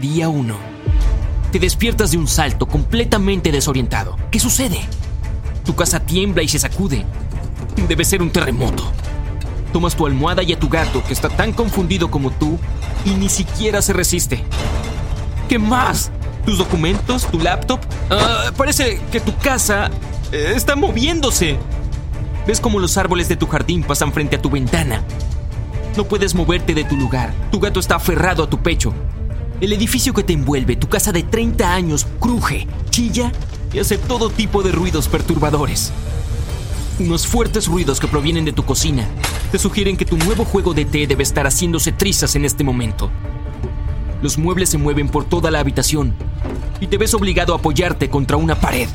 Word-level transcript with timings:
Día 0.00 0.28
1. 0.28 0.56
Te 1.52 1.60
despiertas 1.60 2.10
de 2.10 2.18
un 2.18 2.26
salto 2.26 2.66
completamente 2.66 3.52
desorientado. 3.52 4.16
¿Qué 4.30 4.40
sucede? 4.40 4.80
Tu 5.64 5.74
casa 5.76 6.00
tiembla 6.00 6.42
y 6.42 6.48
se 6.48 6.58
sacude. 6.58 7.04
Debe 7.88 8.04
ser 8.04 8.20
un 8.20 8.30
terremoto. 8.30 8.84
Tomas 9.72 9.94
tu 9.94 10.06
almohada 10.06 10.42
y 10.42 10.52
a 10.52 10.58
tu 10.58 10.68
gato, 10.68 11.02
que 11.04 11.12
está 11.12 11.28
tan 11.28 11.52
confundido 11.52 12.10
como 12.10 12.32
tú, 12.32 12.58
y 13.04 13.10
ni 13.10 13.28
siquiera 13.28 13.82
se 13.82 13.92
resiste. 13.92 14.42
¿Qué 15.48 15.58
más? 15.58 16.10
¿Tus 16.44 16.58
documentos? 16.58 17.26
¿Tu 17.26 17.38
laptop? 17.38 17.80
Ah, 18.10 18.50
parece 18.56 19.00
que 19.12 19.20
tu 19.20 19.36
casa 19.36 19.90
eh, 20.32 20.52
está 20.56 20.74
moviéndose. 20.74 21.56
Ves 22.46 22.60
como 22.60 22.80
los 22.80 22.98
árboles 22.98 23.28
de 23.28 23.36
tu 23.36 23.46
jardín 23.46 23.82
pasan 23.84 24.12
frente 24.12 24.36
a 24.36 24.42
tu 24.42 24.50
ventana. 24.50 25.02
No 25.96 26.04
puedes 26.04 26.34
moverte 26.34 26.74
de 26.74 26.84
tu 26.84 26.96
lugar. 26.96 27.32
Tu 27.52 27.60
gato 27.60 27.78
está 27.78 27.96
aferrado 27.96 28.42
a 28.42 28.50
tu 28.50 28.58
pecho. 28.58 28.92
El 29.60 29.72
edificio 29.72 30.12
que 30.12 30.24
te 30.24 30.32
envuelve, 30.32 30.76
tu 30.76 30.88
casa 30.88 31.12
de 31.12 31.22
30 31.22 31.72
años, 31.72 32.06
cruje, 32.18 32.66
chilla 32.90 33.30
y 33.72 33.78
hace 33.78 33.98
todo 33.98 34.28
tipo 34.28 34.62
de 34.62 34.72
ruidos 34.72 35.08
perturbadores. 35.08 35.92
Unos 36.98 37.26
fuertes 37.26 37.68
ruidos 37.68 38.00
que 38.00 38.08
provienen 38.08 38.44
de 38.44 38.52
tu 38.52 38.64
cocina 38.64 39.06
te 39.52 39.58
sugieren 39.58 39.96
que 39.96 40.04
tu 40.04 40.16
nuevo 40.16 40.44
juego 40.44 40.74
de 40.74 40.84
té 40.84 41.06
debe 41.06 41.22
estar 41.22 41.46
haciéndose 41.46 41.92
trizas 41.92 42.34
en 42.34 42.44
este 42.44 42.64
momento. 42.64 43.10
Los 44.22 44.38
muebles 44.38 44.70
se 44.70 44.78
mueven 44.78 45.08
por 45.08 45.24
toda 45.24 45.50
la 45.50 45.60
habitación 45.60 46.14
y 46.80 46.88
te 46.88 46.98
ves 46.98 47.14
obligado 47.14 47.54
a 47.54 47.58
apoyarte 47.58 48.10
contra 48.10 48.36
una 48.36 48.56
pared. 48.56 48.88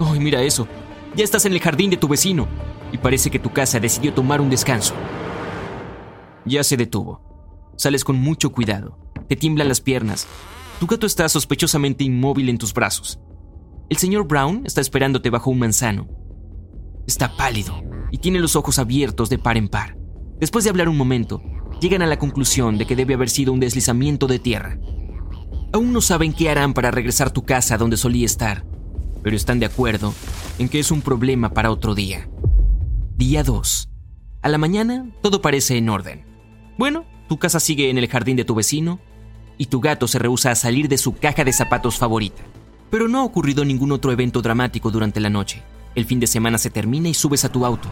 ¡Ay, 0.00 0.18
mira 0.18 0.42
eso! 0.42 0.66
Ya 1.14 1.22
estás 1.24 1.46
en 1.46 1.52
el 1.52 1.60
jardín 1.60 1.90
de 1.90 1.96
tu 1.96 2.08
vecino 2.08 2.48
y 2.90 2.98
parece 2.98 3.30
que 3.30 3.38
tu 3.38 3.52
casa 3.52 3.78
decidió 3.78 4.12
tomar 4.12 4.40
un 4.40 4.50
descanso. 4.50 4.94
Ya 6.44 6.64
se 6.64 6.76
detuvo. 6.76 7.20
Sales 7.76 8.02
con 8.02 8.16
mucho 8.16 8.50
cuidado. 8.50 9.01
Te 9.32 9.36
tiemblan 9.36 9.66
las 9.66 9.80
piernas. 9.80 10.26
Tu 10.78 10.86
gato 10.86 11.06
está 11.06 11.26
sospechosamente 11.26 12.04
inmóvil 12.04 12.50
en 12.50 12.58
tus 12.58 12.74
brazos. 12.74 13.18
El 13.88 13.96
señor 13.96 14.28
Brown 14.28 14.66
está 14.66 14.82
esperándote 14.82 15.30
bajo 15.30 15.48
un 15.48 15.58
manzano. 15.58 16.06
Está 17.06 17.34
pálido 17.34 17.82
y 18.10 18.18
tiene 18.18 18.40
los 18.40 18.56
ojos 18.56 18.78
abiertos 18.78 19.30
de 19.30 19.38
par 19.38 19.56
en 19.56 19.68
par. 19.68 19.96
Después 20.38 20.64
de 20.64 20.70
hablar 20.70 20.90
un 20.90 20.98
momento, 20.98 21.42
llegan 21.80 22.02
a 22.02 22.06
la 22.06 22.18
conclusión 22.18 22.76
de 22.76 22.84
que 22.84 22.94
debe 22.94 23.14
haber 23.14 23.30
sido 23.30 23.54
un 23.54 23.60
deslizamiento 23.60 24.26
de 24.26 24.38
tierra. 24.38 24.78
Aún 25.72 25.94
no 25.94 26.02
saben 26.02 26.34
qué 26.34 26.50
harán 26.50 26.74
para 26.74 26.90
regresar 26.90 27.28
a 27.28 27.32
tu 27.32 27.46
casa 27.46 27.78
donde 27.78 27.96
solía 27.96 28.26
estar, 28.26 28.66
pero 29.22 29.34
están 29.34 29.60
de 29.60 29.64
acuerdo 29.64 30.12
en 30.58 30.68
que 30.68 30.78
es 30.78 30.90
un 30.90 31.00
problema 31.00 31.54
para 31.54 31.70
otro 31.70 31.94
día. 31.94 32.28
Día 33.16 33.42
2. 33.42 33.88
A 34.42 34.48
la 34.50 34.58
mañana 34.58 35.10
todo 35.22 35.40
parece 35.40 35.78
en 35.78 35.88
orden. 35.88 36.26
Bueno, 36.76 37.06
tu 37.30 37.38
casa 37.38 37.60
sigue 37.60 37.88
en 37.88 37.96
el 37.96 38.08
jardín 38.08 38.36
de 38.36 38.44
tu 38.44 38.54
vecino 38.54 39.00
y 39.58 39.66
tu 39.66 39.80
gato 39.80 40.08
se 40.08 40.18
rehúsa 40.18 40.50
a 40.50 40.54
salir 40.54 40.88
de 40.88 40.98
su 40.98 41.14
caja 41.14 41.44
de 41.44 41.52
zapatos 41.52 41.98
favorita. 41.98 42.42
Pero 42.90 43.08
no 43.08 43.20
ha 43.20 43.24
ocurrido 43.24 43.64
ningún 43.64 43.92
otro 43.92 44.12
evento 44.12 44.42
dramático 44.42 44.90
durante 44.90 45.20
la 45.20 45.30
noche. 45.30 45.62
El 45.94 46.04
fin 46.06 46.20
de 46.20 46.26
semana 46.26 46.58
se 46.58 46.70
termina 46.70 47.08
y 47.08 47.14
subes 47.14 47.44
a 47.44 47.52
tu 47.52 47.64
auto. 47.64 47.88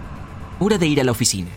Hora 0.58 0.78
de 0.78 0.86
ir 0.86 1.00
a 1.00 1.04
la 1.04 1.12
oficina. 1.12 1.48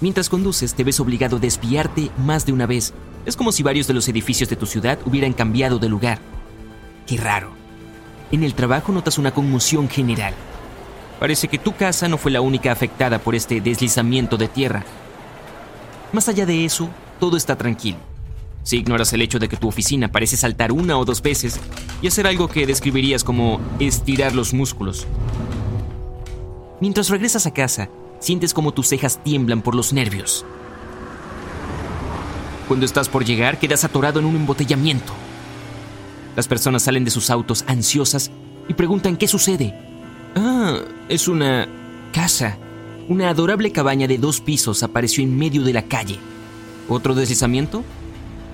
Mientras 0.00 0.28
conduces, 0.28 0.74
te 0.74 0.84
ves 0.84 1.00
obligado 1.00 1.36
a 1.36 1.40
desviarte 1.40 2.10
más 2.18 2.46
de 2.46 2.52
una 2.52 2.66
vez. 2.66 2.92
Es 3.26 3.36
como 3.36 3.52
si 3.52 3.62
varios 3.62 3.86
de 3.86 3.94
los 3.94 4.08
edificios 4.08 4.48
de 4.48 4.56
tu 4.56 4.66
ciudad 4.66 4.98
hubieran 5.06 5.32
cambiado 5.32 5.78
de 5.78 5.88
lugar. 5.88 6.18
Qué 7.06 7.16
raro. 7.16 7.50
En 8.32 8.42
el 8.42 8.54
trabajo 8.54 8.92
notas 8.92 9.18
una 9.18 9.32
conmoción 9.32 9.88
general. 9.88 10.34
Parece 11.20 11.48
que 11.48 11.58
tu 11.58 11.74
casa 11.74 12.08
no 12.08 12.18
fue 12.18 12.32
la 12.32 12.40
única 12.40 12.72
afectada 12.72 13.18
por 13.18 13.34
este 13.34 13.60
deslizamiento 13.60 14.36
de 14.36 14.48
tierra. 14.48 14.84
Más 16.12 16.28
allá 16.28 16.44
de 16.44 16.64
eso, 16.64 16.88
todo 17.18 17.36
está 17.36 17.56
tranquilo. 17.56 17.98
Si 18.64 18.78
ignoras 18.78 19.12
el 19.12 19.20
hecho 19.20 19.38
de 19.38 19.48
que 19.48 19.58
tu 19.58 19.68
oficina 19.68 20.10
parece 20.10 20.38
saltar 20.38 20.72
una 20.72 20.98
o 20.98 21.04
dos 21.04 21.20
veces 21.20 21.60
y 22.00 22.08
hacer 22.08 22.26
algo 22.26 22.48
que 22.48 22.66
describirías 22.66 23.22
como 23.22 23.60
estirar 23.78 24.34
los 24.34 24.54
músculos. 24.54 25.06
Mientras 26.80 27.10
regresas 27.10 27.46
a 27.46 27.52
casa, 27.52 27.90
sientes 28.20 28.54
como 28.54 28.72
tus 28.72 28.88
cejas 28.88 29.22
tiemblan 29.22 29.60
por 29.60 29.74
los 29.74 29.92
nervios. 29.92 30.46
Cuando 32.66 32.86
estás 32.86 33.10
por 33.10 33.26
llegar, 33.26 33.58
quedas 33.58 33.84
atorado 33.84 34.18
en 34.18 34.24
un 34.24 34.36
embotellamiento. 34.36 35.12
Las 36.34 36.48
personas 36.48 36.84
salen 36.84 37.04
de 37.04 37.10
sus 37.10 37.28
autos 37.28 37.64
ansiosas 37.68 38.30
y 38.66 38.72
preguntan 38.72 39.18
qué 39.18 39.28
sucede. 39.28 39.74
Ah, 40.34 40.78
es 41.10 41.28
una 41.28 41.68
casa. 42.14 42.56
Una 43.08 43.28
adorable 43.28 43.70
cabaña 43.72 44.08
de 44.08 44.16
dos 44.16 44.40
pisos 44.40 44.82
apareció 44.82 45.22
en 45.22 45.36
medio 45.36 45.62
de 45.62 45.74
la 45.74 45.82
calle. 45.82 46.18
¿Otro 46.88 47.14
deslizamiento? 47.14 47.84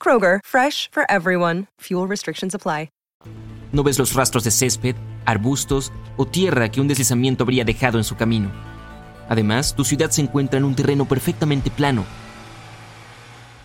Kroger, 0.00 0.40
fresh 0.44 0.88
for 0.92 1.04
everyone. 1.08 1.66
Fuel 1.80 2.06
restrictions 2.06 2.54
apply. 2.54 2.90
No 3.72 3.82
ves 3.82 3.98
los 3.98 4.14
rastros 4.14 4.44
de 4.44 4.50
césped, 4.50 4.94
arbustos 5.26 5.92
o 6.16 6.26
tierra 6.26 6.70
que 6.70 6.80
un 6.80 6.88
deslizamiento 6.88 7.44
habría 7.44 7.64
dejado 7.64 7.98
en 7.98 8.04
su 8.04 8.16
camino. 8.16 8.50
Además, 9.28 9.74
tu 9.74 9.84
ciudad 9.84 10.10
se 10.10 10.22
encuentra 10.22 10.58
en 10.58 10.64
un 10.64 10.74
terreno 10.74 11.04
perfectamente 11.04 11.70
plano. 11.70 12.04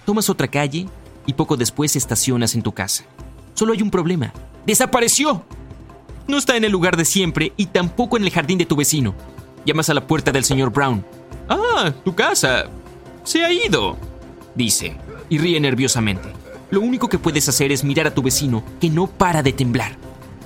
Tomas 0.05 0.29
otra 0.29 0.47
calle 0.47 0.87
y 1.25 1.33
poco 1.33 1.55
después 1.55 1.95
estacionas 1.95 2.55
en 2.55 2.63
tu 2.63 2.73
casa. 2.73 3.05
Solo 3.53 3.73
hay 3.73 3.81
un 3.81 3.91
problema. 3.91 4.33
¡Desapareció! 4.65 5.45
No 6.27 6.37
está 6.37 6.57
en 6.57 6.63
el 6.63 6.71
lugar 6.71 6.97
de 6.97 7.05
siempre 7.05 7.53
y 7.55 7.67
tampoco 7.67 8.17
en 8.17 8.23
el 8.23 8.31
jardín 8.31 8.57
de 8.57 8.65
tu 8.65 8.75
vecino. 8.75 9.13
Llamas 9.65 9.89
a 9.89 9.93
la 9.93 10.07
puerta 10.07 10.31
del 10.31 10.43
señor 10.43 10.71
Brown. 10.71 11.05
Ah, 11.47 11.93
tu 12.03 12.15
casa. 12.15 12.65
Se 13.23 13.45
ha 13.45 13.53
ido, 13.53 13.97
dice, 14.55 14.97
y 15.29 15.37
ríe 15.37 15.59
nerviosamente. 15.59 16.33
Lo 16.71 16.79
único 16.81 17.09
que 17.09 17.19
puedes 17.19 17.49
hacer 17.49 17.71
es 17.71 17.83
mirar 17.83 18.07
a 18.07 18.13
tu 18.13 18.21
vecino, 18.21 18.63
que 18.79 18.89
no 18.89 19.07
para 19.07 19.43
de 19.43 19.51
temblar. 19.51 19.97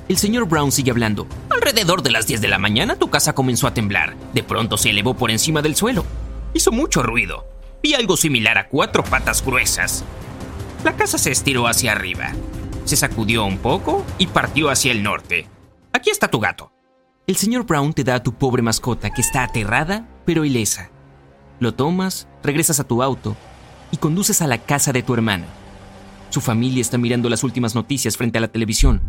El 0.07 0.17
señor 0.17 0.47
Brown 0.47 0.71
sigue 0.71 0.91
hablando. 0.91 1.27
Alrededor 1.49 2.01
de 2.01 2.11
las 2.11 2.27
10 2.27 2.41
de 2.41 2.47
la 2.47 2.57
mañana 2.57 2.95
tu 2.95 3.09
casa 3.09 3.33
comenzó 3.33 3.67
a 3.67 3.73
temblar. 3.73 4.15
De 4.33 4.43
pronto 4.43 4.77
se 4.77 4.89
elevó 4.89 5.15
por 5.15 5.31
encima 5.31 5.61
del 5.61 5.75
suelo. 5.75 6.03
Hizo 6.53 6.71
mucho 6.71 7.03
ruido. 7.03 7.45
Vi 7.83 7.93
algo 7.93 8.17
similar 8.17 8.57
a 8.57 8.67
cuatro 8.67 9.03
patas 9.03 9.45
gruesas. 9.45 10.03
La 10.83 10.95
casa 10.95 11.17
se 11.17 11.31
estiró 11.31 11.67
hacia 11.67 11.91
arriba. 11.91 12.33
Se 12.85 12.95
sacudió 12.95 13.45
un 13.45 13.57
poco 13.57 14.05
y 14.17 14.27
partió 14.27 14.69
hacia 14.69 14.91
el 14.91 15.03
norte. 15.03 15.47
Aquí 15.93 16.09
está 16.09 16.27
tu 16.27 16.39
gato. 16.39 16.71
El 17.27 17.35
señor 17.35 17.65
Brown 17.65 17.93
te 17.93 18.03
da 18.03 18.15
a 18.15 18.23
tu 18.23 18.33
pobre 18.33 18.61
mascota 18.61 19.11
que 19.11 19.21
está 19.21 19.43
aterrada 19.43 20.07
pero 20.25 20.45
ilesa. 20.45 20.89
Lo 21.59 21.73
tomas, 21.73 22.27
regresas 22.43 22.79
a 22.79 22.83
tu 22.83 23.01
auto 23.01 23.35
y 23.91 23.97
conduces 23.97 24.41
a 24.41 24.47
la 24.47 24.57
casa 24.57 24.91
de 24.91 25.03
tu 25.03 25.13
hermana. 25.13 25.45
Su 26.29 26.41
familia 26.41 26.81
está 26.81 26.97
mirando 26.97 27.29
las 27.29 27.43
últimas 27.43 27.75
noticias 27.75 28.17
frente 28.17 28.37
a 28.37 28.41
la 28.41 28.47
televisión. 28.47 29.01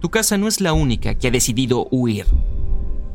Tu 0.00 0.10
casa 0.10 0.38
no 0.38 0.48
es 0.48 0.60
la 0.60 0.72
única 0.72 1.14
que 1.14 1.28
ha 1.28 1.30
decidido 1.30 1.88
huir. 1.90 2.26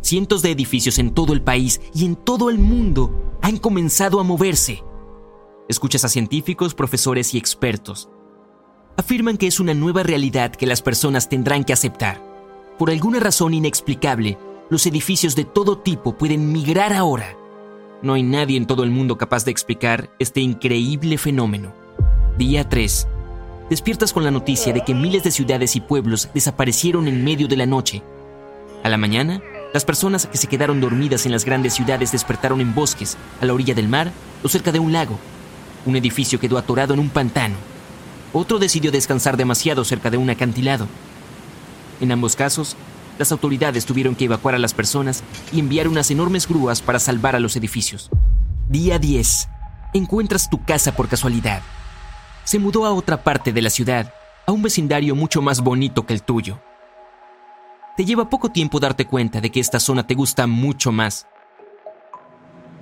Cientos 0.02 0.42
de 0.42 0.52
edificios 0.52 1.00
en 1.00 1.14
todo 1.14 1.34
el 1.34 1.42
país 1.42 1.82
y 1.94 2.06
en 2.06 2.16
todo 2.16 2.50
el 2.50 2.58
mundo 2.58 3.38
han 3.42 3.58
comenzado 3.58 4.20
a 4.20 4.24
moverse. 4.24 4.84
Escuchas 5.70 6.04
a 6.06 6.10
científicos, 6.10 6.74
profesores 6.74 7.34
y 7.34 7.38
expertos. 7.38 8.10
Afirman 8.98 9.38
que 9.38 9.48
es 9.48 9.60
una 9.60 9.74
nueva 9.74 10.04
realidad 10.04 10.52
que 10.52 10.68
las 10.68 10.82
personas 10.82 11.30
tendrán 11.30 11.64
que 11.64 11.74
aceptar. 11.74 12.22
Por 12.78 12.92
alguna 12.92 13.20
razón 13.20 13.54
inexplicable, 13.54 14.38
los 14.70 14.86
edificios 14.86 15.36
de 15.36 15.46
todo 15.46 15.80
tipo 15.80 16.18
pueden 16.18 16.52
migrar 16.52 16.94
ahora. 16.94 17.38
No 18.04 18.16
hay 18.16 18.24
nadie 18.24 18.58
en 18.58 18.68
todo 18.68 18.84
el 18.84 18.92
mundo 18.92 19.18
capaz 19.18 19.46
de 19.46 19.52
explicar 19.52 20.10
este 20.20 20.42
increíble 20.42 21.18
fenómeno. 21.18 21.72
Día 22.38 22.68
3. 22.68 23.08
despiertas 23.70 24.12
con 24.12 24.26
la 24.26 24.32
noticia 24.32 24.74
de 24.74 24.84
que 24.84 24.94
miles 24.94 25.24
de 25.24 25.32
ciudades 25.32 25.78
y 25.78 25.80
pueblos 25.80 26.28
desaparecieron 26.34 27.08
en 27.08 27.24
medio 27.24 27.48
de 27.48 27.56
la 27.56 27.66
noche. 27.66 28.04
A 28.84 28.90
la 28.90 28.98
mañana, 28.98 29.42
las 29.74 29.86
personas 29.86 30.26
que 30.26 30.38
se 30.38 30.48
quedaron 30.48 30.82
dormidas 30.82 31.26
en 31.26 31.32
las 31.32 31.46
grandes 31.46 31.76
ciudades 31.76 32.12
despertaron 32.12 32.60
en 32.60 32.76
bosques, 32.76 33.18
a 33.40 33.46
la 33.46 33.54
orilla 33.54 33.74
del 33.74 33.88
mar 33.88 34.12
o 34.44 34.50
cerca 34.50 34.74
de 34.74 34.80
un 34.80 34.92
lago. 34.92 35.18
Un 35.86 35.96
edificio 35.96 36.42
quedó 36.42 36.58
atorado 36.58 36.94
en 36.94 37.00
un 37.00 37.10
pantano. 37.10 37.56
Otro 38.34 38.60
decidió 38.60 38.92
descansar 38.92 39.38
demasiado 39.38 39.86
cerca 39.86 40.10
de 40.10 40.18
un 40.18 40.30
acantilado. 40.30 40.90
En 42.02 42.12
ambos 42.12 42.36
casos, 42.36 42.76
las 43.18 43.32
autoridades 43.32 43.86
tuvieron 43.86 44.16
que 44.16 44.26
evacuar 44.26 44.56
a 44.56 44.60
las 44.60 44.74
personas 44.74 45.24
y 45.52 45.60
enviar 45.60 45.88
unas 45.88 46.10
enormes 46.12 46.48
grúas 46.48 46.82
para 46.82 47.00
salvar 47.00 47.36
a 47.36 47.40
los 47.40 47.56
edificios. 47.56 48.10
Día 48.70 49.00
10. 49.00 49.50
Encuentras 49.94 50.50
tu 50.50 50.64
casa 50.64 50.96
por 50.96 51.08
casualidad. 51.08 51.62
Se 52.44 52.60
mudó 52.60 52.86
a 52.86 52.94
otra 52.94 53.24
parte 53.24 53.54
de 53.54 53.62
la 53.62 53.70
ciudad, 53.70 54.14
a 54.46 54.52
un 54.52 54.62
vecindario 54.62 55.16
mucho 55.16 55.42
más 55.42 55.62
bonito 55.62 56.06
que 56.06 56.14
el 56.14 56.24
tuyo. 56.24 56.60
Te 57.96 58.06
lleva 58.06 58.30
poco 58.30 58.50
tiempo 58.50 58.80
darte 58.80 59.06
cuenta 59.06 59.40
de 59.40 59.52
que 59.52 59.60
esta 59.60 59.80
zona 59.80 60.08
te 60.08 60.16
gusta 60.16 60.48
mucho 60.48 60.92
más. 60.92 61.28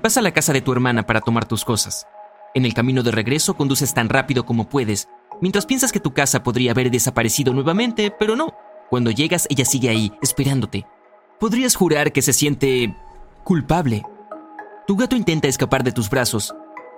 Vas 0.02 0.18
a 0.18 0.22
la 0.22 0.32
casa 0.32 0.54
de 0.54 0.62
tu 0.62 0.72
hermana 0.72 1.06
para 1.06 1.22
tomar 1.22 1.46
tus 1.46 1.66
cosas. 1.66 2.08
En 2.54 2.66
el 2.66 2.74
camino 2.74 3.04
de 3.04 3.12
regreso 3.12 3.56
conduces 3.56 3.94
tan 3.94 4.10
rápido 4.10 4.46
como 4.46 4.70
puedes, 4.70 5.10
mientras 5.42 5.66
piensas 5.66 5.92
que 5.92 6.00
tu 6.00 6.14
casa 6.14 6.44
podría 6.44 6.72
haber 6.72 6.90
desaparecido 6.90 7.54
nuevamente, 7.54 8.12
pero 8.12 8.36
no. 8.36 8.54
Cuando 8.92 9.10
llegas, 9.10 9.48
ella 9.50 9.64
sigue 9.64 9.88
ahí, 9.88 10.12
esperándote. 10.22 10.86
Podrías 11.40 11.76
jurar 11.76 12.12
que 12.12 12.22
se 12.22 12.34
siente 12.34 12.94
culpable. 13.46 14.04
Tu 14.86 14.98
gato 14.98 15.16
intenta 15.16 15.48
escapar 15.48 15.86
de 15.86 15.94
tus 15.94 16.10
brazos. 16.10 16.54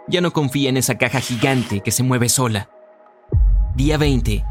Ya 0.08 0.20
no 0.20 0.34
confía 0.34 0.70
en 0.70 0.78
esa 0.78 0.98
caja 0.98 1.20
gigante 1.20 1.82
que 1.82 1.92
se 1.92 2.02
mueve 2.02 2.30
sola. 2.30 2.68
Día 3.76 4.00
20. 4.00 4.44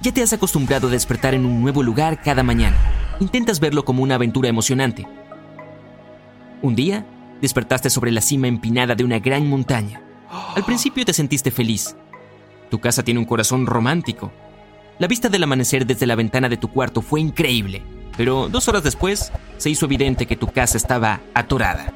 Ya 0.00 0.12
te 0.12 0.22
has 0.24 0.32
acostumbrado 0.32 0.88
a 0.88 0.90
despertar 0.90 1.34
en 1.34 1.46
un 1.46 1.62
nuevo 1.62 1.84
lugar 1.84 2.20
cada 2.20 2.42
mañana. 2.42 2.76
Intentas 3.20 3.60
verlo 3.60 3.84
como 3.84 4.02
una 4.02 4.16
aventura 4.16 4.48
emocionante. 4.48 5.06
Un 6.62 6.74
día, 6.74 7.06
despertaste 7.40 7.90
sobre 7.90 8.10
la 8.10 8.20
cima 8.20 8.48
empinada 8.48 8.96
de 8.96 9.04
una 9.04 9.20
gran 9.20 9.48
montaña. 9.48 10.02
Al 10.56 10.64
principio 10.64 11.04
te 11.04 11.12
sentiste 11.12 11.52
feliz. 11.52 11.94
Tu 12.70 12.80
casa 12.80 13.04
tiene 13.04 13.20
un 13.20 13.26
corazón 13.26 13.66
romántico. 13.66 14.32
La 14.98 15.08
vista 15.08 15.28
del 15.28 15.42
amanecer 15.42 15.86
desde 15.86 16.06
la 16.06 16.14
ventana 16.14 16.48
de 16.48 16.56
tu 16.56 16.68
cuarto 16.68 17.02
fue 17.02 17.20
increíble, 17.20 17.82
pero 18.16 18.48
dos 18.48 18.68
horas 18.68 18.82
después 18.82 19.32
se 19.56 19.70
hizo 19.70 19.86
evidente 19.86 20.26
que 20.26 20.36
tu 20.36 20.48
casa 20.48 20.76
estaba 20.76 21.20
atorada. 21.34 21.92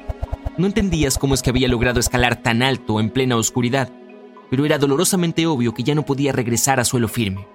No 0.57 0.65
entendías 0.65 1.17
cómo 1.17 1.33
es 1.35 1.41
que 1.41 1.51
había 1.51 1.67
logrado 1.67 1.99
escalar 1.99 2.41
tan 2.41 2.63
alto 2.63 2.99
en 2.99 3.11
plena 3.11 3.35
oscuridad, 3.35 3.89
pero 4.49 4.65
era 4.65 4.77
dolorosamente 4.77 5.45
obvio 5.45 5.73
que 5.73 5.83
ya 5.83 5.93
no 5.93 6.03
podía 6.03 6.31
regresar 6.31 6.79
a 6.79 6.85
suelo 6.85 7.07
firme. 7.07 7.47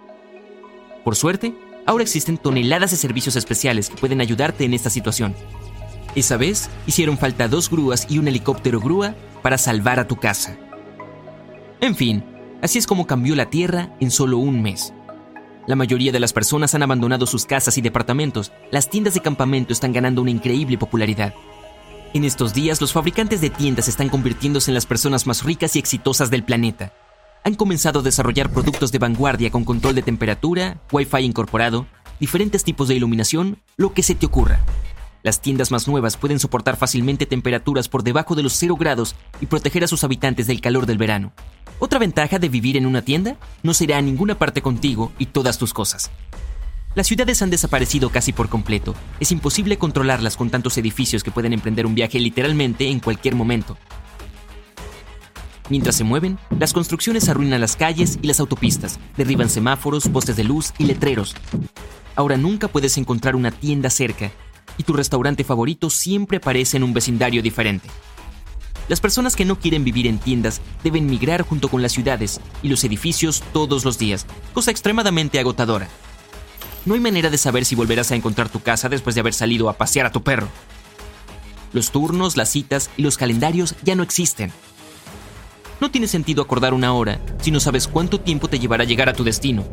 Por 1.05 1.17
suerte, 1.17 1.55
ahora 1.85 2.05
existen 2.05 2.39
toneladas 2.39 2.93
de 2.93 2.97
servicios 2.97 3.35
especiales 3.35 3.91
que 3.91 3.97
pueden 3.97 4.21
ayudarte 4.21 4.65
en 4.65 4.75
esta 4.75 4.91
situación. 4.91 5.35
Esa 6.15 6.37
vez 6.37 6.71
hicieron 6.87 7.19
falta 7.19 7.49
dos 7.49 7.69
grúas 7.69 8.07
y 8.09 8.19
un 8.19 8.29
helicóptero 8.29 8.81
grúa 8.81 9.15
para 9.43 9.59
salvar 9.59 9.99
a 9.99 10.07
tu 10.07 10.17
casa. 10.17 10.57
En 11.81 11.97
fin, 11.97 12.23
así 12.61 12.79
es 12.79 12.87
como 12.87 13.07
cambió 13.07 13.35
la 13.35 13.51
Tierra 13.51 13.97
en 13.99 14.11
solo 14.11 14.39
un 14.39 14.63
mes. 14.63 14.93
La 15.67 15.77
mayoría 15.77 16.11
de 16.11 16.19
las 16.19 16.33
personas 16.33 16.75
han 16.75 16.83
abandonado 16.83 17.25
sus 17.25 17.47
casas 17.47 17.79
y 17.79 17.81
departamentos. 17.81 18.51
Las 18.73 18.91
tiendas 18.91 19.15
de 19.15 19.21
campamento 19.21 19.73
están 19.73 19.93
ganando 19.93 20.21
una 20.21 20.33
increíble 20.33 20.77
popularidad. 20.77 21.35
En 22.15 22.25
estos 22.25 22.53
días, 22.53 22.81
los 22.81 22.93
fabricantes 22.93 23.41
de 23.41 23.49
tiendas 23.49 23.87
están 23.87 24.09
convirtiéndose 24.09 24.71
en 24.71 24.75
las 24.75 24.87
personas 24.87 25.27
más 25.27 25.45
ricas 25.45 25.77
y 25.77 25.79
exitosas 25.79 26.31
del 26.31 26.43
planeta. 26.43 26.93
Han 27.45 27.55
comenzado 27.55 28.01
a 28.01 28.03
desarrollar 28.03 28.51
productos 28.51 28.91
de 28.91 28.99
vanguardia 28.99 29.51
con 29.51 29.65
control 29.65 29.95
de 29.95 30.03
temperatura, 30.03 30.81
Wi-Fi 30.91 31.21
incorporado, 31.21 31.87
diferentes 32.19 32.65
tipos 32.65 32.89
de 32.89 32.97
iluminación, 32.97 33.59
lo 33.77 33.95
que 33.95 34.03
se 34.03 34.17
te 34.17 34.27
ocurra. 34.27 34.61
Las 35.23 35.41
tiendas 35.41 35.71
más 35.71 35.87
nuevas 35.87 36.17
pueden 36.17 36.41
soportar 36.41 36.77
fácilmente 36.77 37.25
temperaturas 37.25 37.89
por 37.89 38.03
debajo 38.03 38.35
de 38.35 38.43
los 38.43 38.55
0 38.55 38.77
grados 38.77 39.15
y 39.41 39.47
proteger 39.47 39.85
a 39.85 39.89
sus 39.89 40.03
habitantes 40.03 40.49
del 40.49 40.61
calor 40.61 40.87
del 40.87 40.99
verano. 40.99 41.33
Otra 41.85 41.99
ventaja 41.99 42.39
de 42.39 42.49
vivir 42.49 42.77
en 42.77 42.87
una 42.87 43.03
tienda, 43.03 43.37
no 43.65 43.75
se 43.75 43.83
irá 43.83 43.99
a 43.99 44.03
ninguna 44.03 44.39
parte 44.39 44.63
contigo 44.63 45.11
y 45.19 45.27
todas 45.27 45.59
tus 45.59 45.75
cosas. 45.75 46.13
Las 46.95 47.09
ciudades 47.09 47.43
han 47.43 47.51
desaparecido 47.51 48.09
casi 48.11 48.33
por 48.33 48.49
completo. 48.49 48.95
Es 49.19 49.33
imposible 49.33 49.79
controlarlas 49.79 50.37
con 50.37 50.49
tantos 50.49 50.79
edificios 50.79 51.25
que 51.25 51.33
pueden 51.33 51.53
emprender 51.53 51.85
un 51.85 51.97
viaje 51.97 52.21
literalmente 52.21 52.89
en 52.89 53.01
cualquier 53.01 53.35
momento. 53.35 53.77
Mientras 55.71 55.97
se 55.97 56.05
mueven, 56.05 56.39
las 56.57 56.73
construcciones 56.73 57.29
arruinan 57.29 57.61
las 57.61 57.75
calles 57.75 58.17
y 58.23 58.29
las 58.29 58.39
autopistas, 58.39 59.01
derriban 59.17 59.51
semáforos, 59.51 60.07
postes 60.07 60.37
de 60.37 60.45
luz 60.45 60.73
y 60.79 60.85
letreros. 60.85 61.35
Ahora 62.15 62.37
nunca 62.37 62.69
puedes 62.69 62.97
encontrar 62.97 63.35
una 63.35 63.51
tienda 63.51 63.91
cerca, 63.91 64.31
y 64.79 64.85
tu 64.85 64.93
restaurante 64.93 65.43
favorito 65.43 65.91
siempre 65.91 66.37
aparece 66.37 66.77
en 66.77 66.85
un 66.85 66.95
vecindario 66.95 67.43
diferente. 67.43 67.89
Las 68.93 69.01
personas 69.01 69.37
que 69.37 69.47
no 69.47 69.59
quieren 69.59 69.85
vivir 69.85 70.07
en 70.07 70.19
tiendas 70.19 70.61
deben 70.85 71.07
migrar 71.07 71.41
junto 71.41 71.69
con 71.69 71.81
las 71.81 71.93
ciudades 71.93 72.43
y 72.63 72.69
los 72.69 72.85
edificios 72.85 73.43
todos 73.55 73.87
los 73.87 73.97
días, 73.97 74.27
cosa 74.53 74.71
extremadamente 74.71 75.39
agotadora. 75.39 75.89
No 76.85 76.93
hay 76.93 77.01
manera 77.01 77.31
de 77.31 77.39
saber 77.39 77.65
si 77.65 77.75
volverás 77.75 78.13
a 78.13 78.17
encontrar 78.17 78.51
tu 78.51 78.61
casa 78.61 78.91
después 78.91 79.15
de 79.15 79.23
haber 79.23 79.33
salido 79.33 79.71
a 79.71 79.79
pasear 79.79 80.05
a 80.05 80.13
tu 80.13 80.23
perro. 80.23 80.47
Los 81.73 81.91
turnos, 81.91 82.37
las 82.37 82.51
citas 82.51 82.91
y 82.99 83.03
los 83.03 83.17
calendarios 83.17 83.77
ya 83.83 83.95
no 83.95 84.03
existen. 84.03 84.53
No 85.81 85.91
tiene 85.91 86.07
sentido 86.07 86.43
acordar 86.43 86.75
una 86.75 86.93
hora 86.93 87.19
si 87.41 87.51
no 87.51 87.61
sabes 87.61 87.89
cuánto 87.89 88.21
tiempo 88.21 88.49
te 88.49 88.59
llevará 88.59 88.85
llegar 88.85 89.09
a 89.09 89.15
tu 89.15 89.25
destino. 89.25 89.65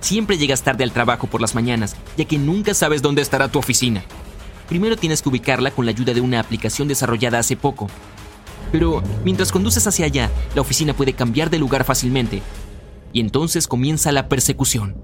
Siempre 0.00 0.38
llegas 0.38 0.62
tarde 0.62 0.82
al 0.82 0.92
trabajo 0.92 1.26
por 1.26 1.42
las 1.42 1.54
mañanas, 1.54 1.94
ya 2.16 2.24
que 2.24 2.38
nunca 2.38 2.72
sabes 2.72 3.02
dónde 3.02 3.20
estará 3.20 3.48
tu 3.48 3.58
oficina 3.58 4.02
primero 4.68 4.96
tienes 4.96 5.22
que 5.22 5.28
ubicarla 5.28 5.70
con 5.70 5.84
la 5.84 5.90
ayuda 5.90 6.14
de 6.14 6.20
una 6.20 6.40
aplicación 6.40 6.88
desarrollada 6.88 7.38
hace 7.38 7.56
poco. 7.56 7.88
Pero 8.72 9.02
mientras 9.24 9.52
conduces 9.52 9.86
hacia 9.86 10.06
allá, 10.06 10.30
la 10.54 10.60
oficina 10.60 10.94
puede 10.94 11.12
cambiar 11.12 11.50
de 11.50 11.58
lugar 11.58 11.84
fácilmente. 11.84 12.42
Y 13.12 13.20
entonces 13.20 13.68
comienza 13.68 14.12
la 14.12 14.28
persecución. 14.28 15.00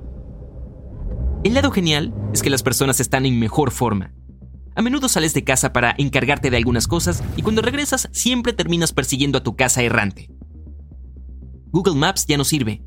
El 1.45 1.55
lado 1.55 1.71
genial 1.71 2.15
es 2.33 2.43
que 2.43 2.51
las 2.51 2.63
personas 2.63 3.01
están 3.01 3.27
en 3.27 3.39
mejor 3.39 3.71
forma. 3.71 4.13
A 4.75 4.83
menudo 4.83 5.09
sales 5.09 5.35
de 5.35 5.45
casa 5.45 5.73
para 5.73 5.95
encargarte 5.99 6.51
de 6.51 6.57
algunas 6.57 6.87
cosas 6.87 7.23
y 7.37 7.43
cuando 7.43 7.63
regresas 7.63 8.09
siempre 8.13 8.53
terminas 8.53 8.93
persiguiendo 8.93 9.39
a 9.39 9.43
tu 9.43 9.57
casa 9.57 9.83
errante. 9.83 10.31
Google 11.73 11.95
Maps 11.95 12.27
ya 12.27 12.37
no 12.37 12.45
sirve. 12.45 12.83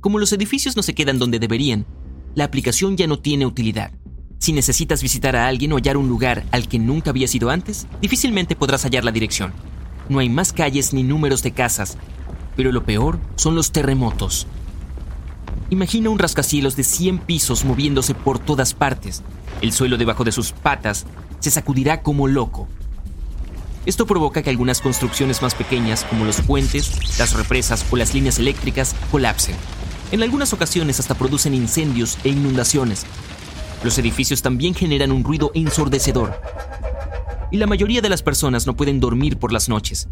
Como 0.00 0.18
los 0.18 0.32
edificios 0.32 0.76
no 0.76 0.82
se 0.82 0.94
quedan 0.94 1.18
donde 1.18 1.38
deberían, 1.38 1.86
la 2.34 2.44
aplicación 2.44 2.96
ya 2.96 3.06
no 3.06 3.18
tiene 3.18 3.46
utilidad. 3.46 3.92
Si 4.38 4.52
necesitas 4.52 5.02
visitar 5.02 5.34
a 5.34 5.46
alguien 5.46 5.72
o 5.72 5.76
hallar 5.76 5.96
un 5.96 6.08
lugar 6.08 6.44
al 6.50 6.68
que 6.68 6.78
nunca 6.78 7.10
habías 7.10 7.34
ido 7.34 7.50
antes, 7.50 7.86
difícilmente 8.00 8.54
podrás 8.54 8.84
hallar 8.84 9.04
la 9.04 9.12
dirección. 9.12 9.52
No 10.08 10.18
hay 10.18 10.28
más 10.28 10.52
calles 10.52 10.92
ni 10.92 11.02
números 11.02 11.42
de 11.42 11.52
casas, 11.52 11.96
pero 12.54 12.70
lo 12.70 12.84
peor 12.84 13.18
son 13.36 13.54
los 13.54 13.72
terremotos. 13.72 14.46
Imagina 15.70 16.10
un 16.10 16.18
rascacielos 16.18 16.76
de 16.76 16.84
100 16.84 17.18
pisos 17.18 17.64
moviéndose 17.64 18.14
por 18.14 18.38
todas 18.38 18.72
partes. 18.72 19.22
El 19.62 19.72
suelo 19.72 19.96
debajo 19.96 20.22
de 20.22 20.32
sus 20.32 20.52
patas 20.52 21.06
se 21.40 21.50
sacudirá 21.50 22.02
como 22.02 22.28
loco. 22.28 22.68
Esto 23.84 24.06
provoca 24.06 24.42
que 24.42 24.50
algunas 24.50 24.80
construcciones 24.80 25.42
más 25.42 25.54
pequeñas, 25.54 26.04
como 26.04 26.24
los 26.24 26.40
puentes, 26.40 27.18
las 27.18 27.32
represas 27.34 27.84
o 27.90 27.96
las 27.96 28.14
líneas 28.14 28.38
eléctricas, 28.38 28.94
colapsen. 29.10 29.54
En 30.12 30.22
algunas 30.22 30.52
ocasiones 30.52 31.00
hasta 31.00 31.14
producen 31.14 31.54
incendios 31.54 32.18
e 32.22 32.28
inundaciones, 32.28 33.06
los 33.82 33.98
edificios 33.98 34.42
también 34.42 34.74
generan 34.74 35.12
un 35.12 35.24
ruido 35.24 35.50
ensordecedor. 35.54 36.40
Y 37.50 37.58
la 37.58 37.66
mayoría 37.66 38.00
de 38.00 38.08
las 38.08 38.22
personas 38.22 38.66
no 38.66 38.76
pueden 38.76 39.00
dormir 39.00 39.38
por 39.38 39.52
las 39.52 39.68
noches. 39.68 40.08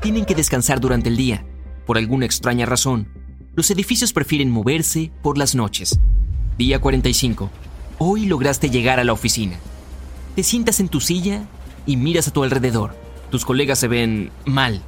Tienen 0.00 0.24
que 0.24 0.34
descansar 0.34 0.80
durante 0.80 1.08
el 1.08 1.16
día. 1.16 1.44
Por 1.84 1.98
alguna 1.98 2.26
extraña 2.26 2.66
razón, 2.66 3.08
los 3.54 3.70
edificios 3.70 4.12
prefieren 4.12 4.50
moverse 4.50 5.10
por 5.22 5.36
las 5.38 5.54
noches. 5.54 5.98
Día 6.58 6.80
45. 6.80 7.50
Hoy 7.98 8.26
lograste 8.26 8.70
llegar 8.70 9.00
a 9.00 9.04
la 9.04 9.12
oficina. 9.12 9.58
Te 10.34 10.42
sientas 10.42 10.80
en 10.80 10.88
tu 10.88 11.00
silla 11.00 11.44
y 11.86 11.96
miras 11.96 12.28
a 12.28 12.32
tu 12.32 12.44
alrededor. 12.44 12.96
Tus 13.30 13.44
colegas 13.44 13.78
se 13.78 13.88
ven 13.88 14.30
mal. 14.44 14.82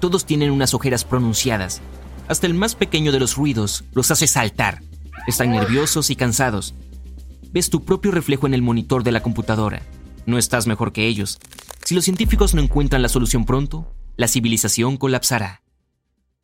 Todos 0.00 0.26
tienen 0.26 0.50
unas 0.50 0.74
ojeras 0.74 1.04
pronunciadas. 1.04 1.80
Hasta 2.28 2.46
el 2.46 2.54
más 2.54 2.74
pequeño 2.74 3.12
de 3.12 3.20
los 3.20 3.36
ruidos 3.36 3.84
los 3.92 4.10
hace 4.10 4.26
saltar. 4.26 4.82
Están 5.26 5.50
nerviosos 5.50 6.10
y 6.10 6.16
cansados 6.16 6.74
ves 7.58 7.70
tu 7.70 7.84
propio 7.84 8.12
reflejo 8.12 8.46
en 8.46 8.54
el 8.54 8.62
monitor 8.62 9.02
de 9.02 9.10
la 9.10 9.20
computadora. 9.20 9.82
No 10.26 10.38
estás 10.38 10.68
mejor 10.68 10.92
que 10.92 11.08
ellos. 11.08 11.40
Si 11.84 11.92
los 11.96 12.04
científicos 12.04 12.54
no 12.54 12.62
encuentran 12.62 13.02
la 13.02 13.08
solución 13.08 13.46
pronto, 13.46 13.92
la 14.16 14.28
civilización 14.28 14.96
colapsará. 14.96 15.60